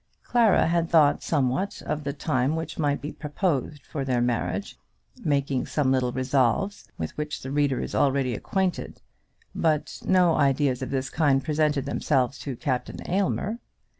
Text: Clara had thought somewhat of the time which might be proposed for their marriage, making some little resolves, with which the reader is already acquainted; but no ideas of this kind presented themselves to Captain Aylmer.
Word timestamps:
Clara 0.23 0.65
had 0.65 0.89
thought 0.89 1.21
somewhat 1.21 1.79
of 1.85 2.05
the 2.05 2.11
time 2.11 2.55
which 2.55 2.79
might 2.79 3.01
be 3.01 3.11
proposed 3.11 3.85
for 3.85 4.03
their 4.03 4.19
marriage, 4.19 4.75
making 5.23 5.67
some 5.67 5.91
little 5.91 6.11
resolves, 6.11 6.87
with 6.97 7.15
which 7.19 7.43
the 7.43 7.51
reader 7.51 7.79
is 7.79 7.93
already 7.93 8.33
acquainted; 8.33 8.99
but 9.53 10.01
no 10.03 10.33
ideas 10.33 10.81
of 10.81 10.89
this 10.89 11.11
kind 11.11 11.43
presented 11.43 11.85
themselves 11.85 12.39
to 12.39 12.55
Captain 12.55 12.97
Aylmer. 13.07 13.59